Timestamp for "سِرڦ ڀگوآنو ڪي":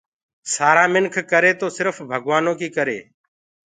1.75-2.67